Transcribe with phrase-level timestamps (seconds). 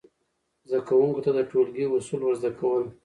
[0.67, 2.83] زده کوونکو ته د ټولګي اصول ور زده کول،